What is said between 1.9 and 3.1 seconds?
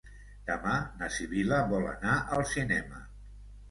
anar al cinema.